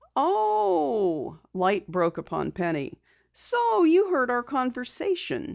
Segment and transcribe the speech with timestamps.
[0.15, 2.99] "Oh!" Light broke upon Penny.
[3.33, 5.47] "So you heard our conversation!